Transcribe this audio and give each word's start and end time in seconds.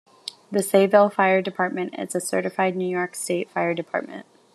The 0.51 0.63
Sayville 0.63 1.11
Fire 1.13 1.43
Department 1.43 1.93
is 1.99 2.15
a 2.15 2.19
certified 2.19 2.75
New 2.75 2.89
York 2.89 3.13
State 3.13 3.51
fire 3.51 3.75
department. 3.75 4.25